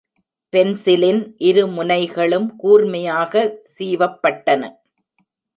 [0.53, 1.19] Penicillin
[1.49, 3.43] இரு முனைகளும் கூர்மையாக
[3.75, 4.63] சீவப்பட்டன.